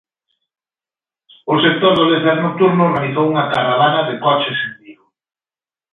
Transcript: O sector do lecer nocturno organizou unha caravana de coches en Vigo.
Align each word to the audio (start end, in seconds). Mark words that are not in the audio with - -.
O 1.51 1.53
sector 1.63 1.91
do 1.97 2.07
lecer 2.11 2.37
nocturno 2.45 2.83
organizou 2.89 3.25
unha 3.31 3.49
caravana 3.53 4.01
de 4.09 4.15
coches 4.23 4.57
en 4.67 4.73
Vigo. 4.83 5.07